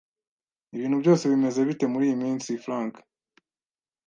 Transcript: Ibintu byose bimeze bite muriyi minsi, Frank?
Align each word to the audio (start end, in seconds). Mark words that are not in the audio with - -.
Ibintu 0.75 0.95
byose 1.01 1.23
bimeze 1.31 1.59
bite 1.67 1.85
muriyi 1.93 2.15
minsi, 2.23 2.49
Frank? 2.63 2.93